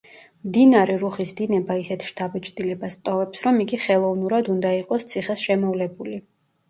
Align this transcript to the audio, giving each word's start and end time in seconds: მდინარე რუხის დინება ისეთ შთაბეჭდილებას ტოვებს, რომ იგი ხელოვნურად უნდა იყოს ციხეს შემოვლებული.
მდინარე 0.45 0.93
რუხის 1.01 1.33
დინება 1.41 1.75
ისეთ 1.81 2.05
შთაბეჭდილებას 2.07 2.97
ტოვებს, 3.09 3.43
რომ 3.49 3.61
იგი 3.67 3.81
ხელოვნურად 3.85 4.51
უნდა 4.55 4.73
იყოს 4.83 5.07
ციხეს 5.13 5.45
შემოვლებული. 5.51 6.19